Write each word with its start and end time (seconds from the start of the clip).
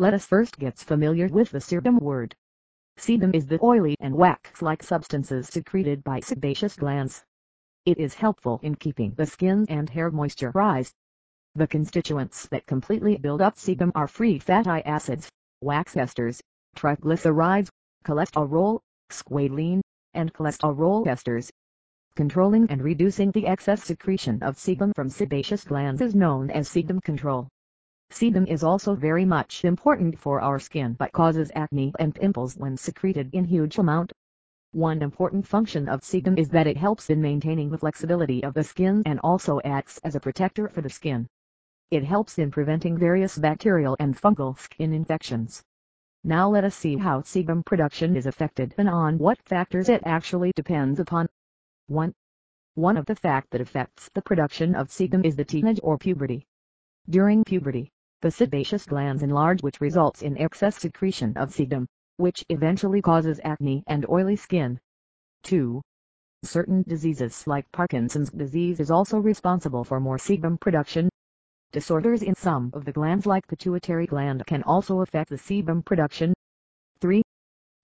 Let 0.00 0.14
us 0.14 0.24
first 0.24 0.58
get 0.58 0.78
familiar 0.78 1.28
with 1.28 1.50
the 1.50 1.58
sebum 1.58 2.00
word. 2.00 2.34
Sebum 2.96 3.34
is 3.34 3.44
the 3.44 3.62
oily 3.62 3.96
and 4.00 4.14
wax-like 4.14 4.82
substances 4.82 5.48
secreted 5.48 6.02
by 6.02 6.20
sebaceous 6.20 6.74
glands. 6.74 7.22
It 7.84 7.98
is 7.98 8.14
helpful 8.14 8.60
in 8.62 8.76
keeping 8.76 9.12
the 9.12 9.26
skin 9.26 9.66
and 9.68 9.90
hair 9.90 10.10
moisturized. 10.10 10.94
The 11.54 11.66
constituents 11.66 12.48
that 12.48 12.64
completely 12.64 13.18
build 13.18 13.42
up 13.42 13.56
sebum 13.56 13.92
are 13.94 14.08
free 14.08 14.38
fatty 14.38 14.82
acids, 14.86 15.28
wax 15.60 15.96
esters, 15.96 16.40
triglycerides, 16.76 17.68
cholesterol, 18.02 18.80
squalene, 19.10 19.82
and 20.14 20.32
cholesterol 20.32 21.04
esters. 21.04 21.50
Controlling 22.16 22.70
and 22.70 22.82
reducing 22.82 23.32
the 23.32 23.46
excess 23.46 23.84
secretion 23.84 24.42
of 24.42 24.56
sebum 24.56 24.94
from 24.94 25.10
sebaceous 25.10 25.62
glands 25.62 26.00
is 26.00 26.14
known 26.14 26.50
as 26.50 26.70
sebum 26.70 27.02
control. 27.02 27.48
Sebum 28.12 28.46
is 28.48 28.64
also 28.64 28.96
very 28.96 29.24
much 29.24 29.64
important 29.64 30.18
for 30.18 30.40
our 30.40 30.58
skin 30.58 30.94
but 30.94 31.12
causes 31.12 31.52
acne 31.54 31.92
and 31.98 32.14
pimples 32.14 32.56
when 32.56 32.76
secreted 32.76 33.30
in 33.32 33.44
huge 33.44 33.78
amount. 33.78 34.12
One 34.72 35.00
important 35.00 35.46
function 35.46 35.88
of 35.88 36.02
sebum 36.02 36.36
is 36.36 36.48
that 36.50 36.66
it 36.66 36.76
helps 36.76 37.08
in 37.08 37.22
maintaining 37.22 37.70
the 37.70 37.78
flexibility 37.78 38.42
of 38.42 38.52
the 38.54 38.64
skin 38.64 39.02
and 39.06 39.20
also 39.20 39.60
acts 39.64 39.98
as 40.04 40.16
a 40.16 40.20
protector 40.20 40.68
for 40.68 40.80
the 40.80 40.90
skin. 40.90 41.28
It 41.90 42.04
helps 42.04 42.38
in 42.38 42.50
preventing 42.50 42.98
various 42.98 43.38
bacterial 43.38 43.96
and 44.00 44.16
fungal 44.16 44.58
skin 44.58 44.92
infections. 44.92 45.62
Now 46.22 46.50
let 46.50 46.64
us 46.64 46.74
see 46.74 46.96
how 46.96 47.20
sebum 47.20 47.64
production 47.64 48.16
is 48.16 48.26
affected 48.26 48.74
and 48.76 48.88
on 48.88 49.18
what 49.18 49.40
factors 49.42 49.88
it 49.88 50.02
actually 50.04 50.52
depends 50.56 51.00
upon. 51.00 51.28
1. 51.86 52.12
One 52.74 52.96
of 52.96 53.06
the 53.06 53.16
fact 53.16 53.50
that 53.50 53.60
affects 53.60 54.10
the 54.14 54.22
production 54.22 54.74
of 54.74 54.88
sebum 54.88 55.24
is 55.24 55.36
the 55.36 55.44
teenage 55.44 55.80
or 55.82 55.96
puberty. 55.96 56.44
During 57.08 57.42
puberty, 57.42 57.90
the 58.22 58.30
sebaceous 58.30 58.84
glands 58.84 59.22
enlarge 59.22 59.62
which 59.62 59.80
results 59.80 60.20
in 60.20 60.36
excess 60.36 60.76
secretion 60.76 61.34
of 61.36 61.50
sebum, 61.50 61.86
which 62.18 62.44
eventually 62.50 63.00
causes 63.00 63.40
acne 63.44 63.82
and 63.86 64.06
oily 64.10 64.36
skin. 64.36 64.78
2. 65.44 65.80
Certain 66.42 66.82
diseases 66.86 67.46
like 67.46 67.70
Parkinson's 67.72 68.30
disease 68.30 68.78
is 68.78 68.90
also 68.90 69.18
responsible 69.18 69.84
for 69.84 70.00
more 70.00 70.18
sebum 70.18 70.60
production. 70.60 71.08
Disorders 71.72 72.22
in 72.22 72.34
some 72.34 72.70
of 72.74 72.84
the 72.84 72.92
glands 72.92 73.24
like 73.24 73.46
pituitary 73.46 74.06
gland 74.06 74.44
can 74.46 74.62
also 74.64 75.00
affect 75.00 75.30
the 75.30 75.36
sebum 75.36 75.82
production. 75.84 76.34
3. 77.00 77.22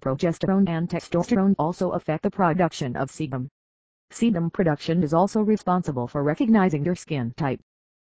Progesterone 0.00 0.68
and 0.68 0.88
testosterone 0.88 1.54
also 1.58 1.90
affect 1.90 2.22
the 2.22 2.30
production 2.30 2.96
of 2.96 3.10
sebum. 3.10 3.48
Sebum 4.12 4.52
production 4.52 5.02
is 5.02 5.12
also 5.12 5.42
responsible 5.42 6.06
for 6.06 6.22
recognizing 6.22 6.84
your 6.84 6.94
skin 6.94 7.32
type. 7.36 7.60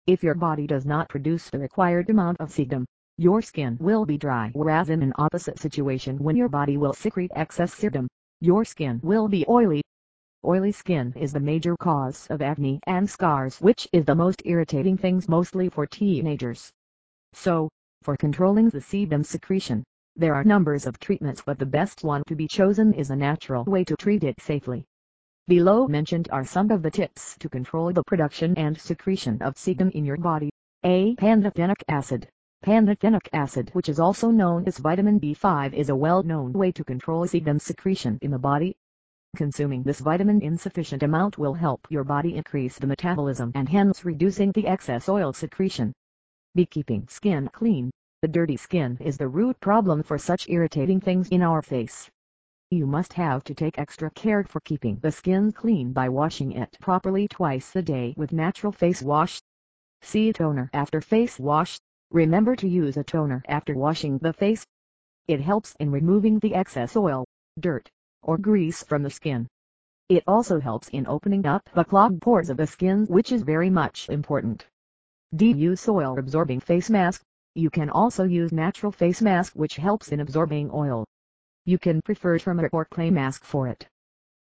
If 0.08 0.22
your 0.22 0.36
body 0.36 0.68
does 0.68 0.86
not 0.86 1.10
produce 1.10 1.50
the 1.50 1.58
required 1.58 2.12
amount 2.12 2.40
of 2.40 2.50
sebum, 2.50 2.86
your 3.18 3.42
skin 3.42 3.76
will 3.82 4.06
be 4.06 4.20
dry 4.20 4.52
whereas 4.54 4.92
in 4.92 5.02
an 5.02 5.14
opposite 5.16 5.58
situation 5.58 6.20
when 6.20 6.36
your 6.36 6.48
body 6.48 6.78
will 6.78 6.94
secrete 6.94 7.32
excess 7.36 7.74
sebum, 7.74 8.06
your 8.40 8.64
skin 8.66 9.00
will 9.02 9.28
be 9.28 9.48
oily. 9.50 9.82
Oily 10.44 10.72
skin 10.72 11.12
is 11.16 11.34
the 11.34 11.40
major 11.40 11.76
cause 11.76 12.28
of 12.30 12.44
acne 12.44 12.80
and 12.86 13.10
scars 13.10 13.60
which 13.60 13.88
is 13.94 14.06
the 14.06 14.14
most 14.14 14.44
irritating 14.46 14.96
things 14.96 15.28
mostly 15.28 15.70
for 15.70 15.88
teenagers. 15.88 16.70
So, 17.34 17.70
for 18.04 18.16
controlling 18.16 18.70
the 18.70 18.82
sebum 18.82 19.26
secretion, 19.26 19.84
there 20.16 20.36
are 20.36 20.44
numbers 20.44 20.86
of 20.86 21.00
treatments 21.00 21.42
but 21.44 21.58
the 21.58 21.66
best 21.66 22.04
one 22.04 22.22
to 22.28 22.36
be 22.36 22.48
chosen 22.48 22.94
is 22.94 23.10
a 23.10 23.16
natural 23.16 23.64
way 23.64 23.84
to 23.86 23.96
treat 23.96 24.24
it 24.24 24.40
safely. 24.40 24.86
Below 25.48 25.88
mentioned 25.88 26.28
are 26.32 26.44
some 26.44 26.72
of 26.72 26.82
the 26.82 26.90
tips 26.90 27.38
to 27.38 27.48
control 27.48 27.94
the 27.94 28.04
production 28.04 28.58
and 28.58 28.76
secretion 28.82 29.40
of 29.44 29.54
sebum 29.54 29.92
in 29.92 30.04
your 30.04 30.18
body. 30.18 30.50
A. 30.84 31.16
Pantothenic 31.18 31.84
acid. 31.88 32.28
Pantothenic 32.64 33.30
acid 33.32 33.70
which 33.74 33.88
is 33.88 34.00
also 34.00 34.32
known 34.32 34.64
as 34.66 34.80
vitamin 34.80 35.20
B5 35.20 35.74
is 35.74 35.90
a 35.90 35.96
well-known 35.96 36.52
way 36.52 36.72
to 36.72 36.84
control 36.84 37.28
sebum 37.28 37.62
secretion 37.62 38.18
in 38.24 38.32
the 38.32 38.40
body. 38.40 38.76
Consuming 39.36 39.84
this 39.84 40.00
vitamin 40.00 40.42
in 40.42 40.58
sufficient 40.58 41.04
amount 41.04 41.38
will 41.38 41.54
help 41.54 41.86
your 41.92 42.04
body 42.04 42.36
increase 42.36 42.80
the 42.80 42.88
metabolism 42.88 43.52
and 43.54 43.70
hence 43.70 44.04
reducing 44.04 44.52
the 44.54 44.66
excess 44.66 45.08
oil 45.08 45.32
secretion. 45.32 45.94
Be 46.56 46.66
keeping 46.66 47.08
skin 47.08 47.52
clean. 47.54 47.92
The 48.24 48.30
dirty 48.30 48.58
skin 48.58 48.98
is 49.00 49.16
the 49.16 49.28
root 49.28 49.60
problem 49.60 50.02
for 50.02 50.18
such 50.18 50.50
irritating 50.50 51.02
things 51.02 51.30
in 51.30 51.44
our 51.44 51.62
face. 51.62 52.10
You 52.72 52.88
must 52.88 53.14
have 53.14 53.44
to 53.44 53.54
take 53.54 53.78
extra 53.78 54.10
care 54.10 54.44
for 54.44 54.60
keeping 54.60 54.98
the 54.98 55.12
skin 55.12 55.52
clean 55.52 55.94
by 55.94 56.10
washing 56.10 56.52
it 56.54 56.76
properly 56.82 57.28
twice 57.28 57.76
a 57.76 57.84
day 57.84 58.16
with 58.18 58.34
natural 58.34 58.72
face 58.72 59.04
wash. 59.04 59.40
See 60.02 60.34
toner 60.34 60.72
after 60.74 61.00
face 61.00 61.40
wash. 61.40 61.80
Remember 62.10 62.56
to 62.56 62.68
use 62.68 62.98
a 62.98 63.04
toner 63.04 63.44
after 63.48 63.76
washing 63.76 64.18
the 64.18 64.34
face. 64.34 64.66
It 65.28 65.42
helps 65.42 65.76
in 65.80 65.92
removing 65.92 66.40
the 66.40 66.56
excess 66.56 66.96
oil, 66.96 67.26
dirt, 67.60 67.88
or 68.24 68.40
grease 68.40 68.82
from 68.82 69.04
the 69.04 69.12
skin. 69.12 69.48
It 70.10 70.24
also 70.26 70.60
helps 70.60 70.90
in 70.90 71.06
opening 71.06 71.46
up 71.46 71.70
the 71.76 71.84
clogged 71.84 72.20
pores 72.20 72.50
of 72.50 72.58
the 72.58 72.66
skin 72.66 73.06
which 73.06 73.32
is 73.32 73.44
very 73.44 73.70
much 73.70 74.10
important. 74.10 74.66
D. 75.36 75.52
Use 75.52 75.88
oil 75.88 76.18
absorbing 76.18 76.62
face 76.62 76.90
mask. 76.90 77.22
You 77.54 77.70
can 77.70 77.92
also 77.92 78.24
use 78.24 78.52
natural 78.52 78.92
face 78.92 79.22
mask 79.22 79.54
which 79.54 79.76
helps 79.76 80.12
in 80.12 80.20
absorbing 80.20 80.72
oil. 80.74 81.06
You 81.68 81.80
can 81.80 82.04
prefer 82.04 82.38
turmeric 82.38 82.76
or 82.76 82.86
clay 82.86 83.10
mask 83.10 83.44
for 83.44 83.68
it. 83.68 83.88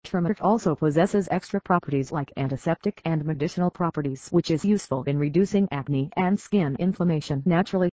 Turmeric 0.06 0.42
also 0.42 0.74
possesses 0.74 1.28
extra 1.30 1.60
properties 1.60 2.14
like 2.14 2.32
antiseptic 2.38 3.02
and 3.04 3.26
medicinal 3.26 3.70
properties 3.70 4.30
which 4.30 4.50
is 4.50 4.64
useful 4.64 5.04
in 5.04 5.20
reducing 5.20 5.68
acne 5.70 6.10
and 6.16 6.40
skin 6.40 6.78
inflammation 6.80 7.44
naturally. 7.46 7.90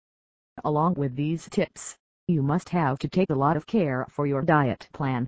Along 0.63 0.95
with 0.95 1.17
these 1.17 1.49
tips, 1.49 1.97
you 2.29 2.41
must 2.41 2.69
have 2.69 3.01
to 3.01 3.09
take 3.09 3.31
a 3.31 3.35
lot 3.35 3.57
of 3.57 3.67
care 3.67 4.07
for 4.11 4.29
your 4.29 4.43
diet 4.43 4.89
plan. 4.93 5.27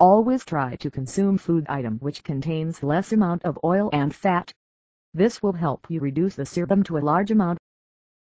Always 0.00 0.46
try 0.46 0.76
to 0.76 0.90
consume 0.90 1.36
food 1.36 1.66
item 1.68 1.98
which 1.98 2.24
contains 2.24 2.82
less 2.82 3.12
amount 3.12 3.44
of 3.44 3.58
oil 3.62 3.90
and 3.92 4.14
fat. 4.14 4.50
This 5.12 5.42
will 5.42 5.52
help 5.52 5.90
you 5.90 6.00
reduce 6.00 6.36
the 6.36 6.44
sebum 6.44 6.86
to 6.86 6.96
a 6.96 7.04
large 7.04 7.30
amount 7.30 7.58